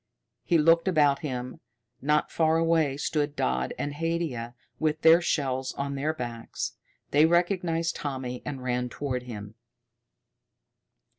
[0.43, 1.59] He looked about him.
[2.01, 6.73] Not far away stood Dodd and Haidia, with their shells on their backs.
[7.11, 9.53] They recognized Tommy and ran toward him.